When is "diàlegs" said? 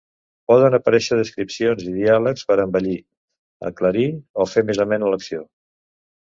1.97-2.47